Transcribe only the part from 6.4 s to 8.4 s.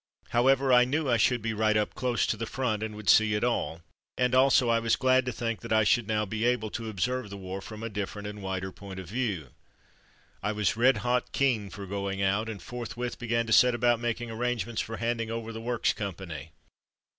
able to observe the war from a different